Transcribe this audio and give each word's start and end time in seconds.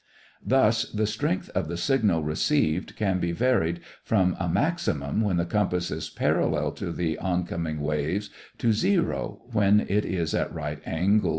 Thus 0.43 0.89
the 0.91 1.05
strength 1.05 1.49
of 1.51 1.67
the 1.67 1.77
signal 1.77 2.23
received 2.23 2.95
can 2.95 3.19
be 3.19 3.33
varied 3.33 3.81
from 4.03 4.35
a 4.39 4.49
maximum, 4.49 5.21
when 5.21 5.37
the 5.37 5.45
compass 5.45 5.91
is 5.91 6.09
parallel 6.09 6.71
to 6.71 6.91
the 6.91 7.19
oncoming 7.19 7.79
waves, 7.81 8.31
to 8.57 8.73
zero, 8.73 9.43
when 9.51 9.81
it 9.81 10.03
is 10.03 10.33
at 10.33 10.51
right 10.51 10.81
angles 10.87 11.19
to 11.19 11.21
them. 11.21 11.29